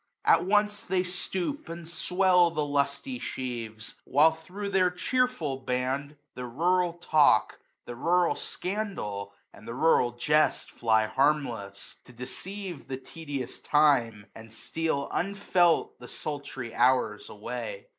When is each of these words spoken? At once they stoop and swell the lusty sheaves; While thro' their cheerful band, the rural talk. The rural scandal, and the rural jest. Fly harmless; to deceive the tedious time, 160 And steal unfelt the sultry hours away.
At 0.25 0.45
once 0.45 0.83
they 0.85 1.03
stoop 1.03 1.69
and 1.69 1.87
swell 1.87 2.49
the 2.49 2.65
lusty 2.65 3.19
sheaves; 3.19 3.93
While 4.03 4.31
thro' 4.31 4.67
their 4.67 4.89
cheerful 4.89 5.57
band, 5.57 6.17
the 6.33 6.47
rural 6.47 6.93
talk. 6.93 7.59
The 7.85 7.95
rural 7.95 8.33
scandal, 8.33 9.31
and 9.53 9.67
the 9.67 9.75
rural 9.75 10.13
jest. 10.13 10.71
Fly 10.71 11.05
harmless; 11.05 11.93
to 12.05 12.13
deceive 12.13 12.87
the 12.87 12.97
tedious 12.97 13.59
time, 13.59 14.21
160 14.33 14.39
And 14.39 14.51
steal 14.51 15.07
unfelt 15.11 15.99
the 15.99 16.07
sultry 16.07 16.73
hours 16.73 17.29
away. 17.29 17.85